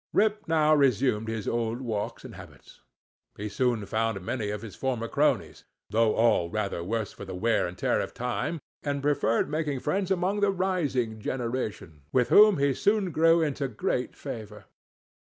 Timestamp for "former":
4.75-5.07